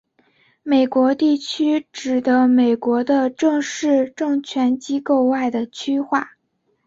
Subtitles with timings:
[0.63, 6.31] 美国地区指的美国的正式政权机构外的区划。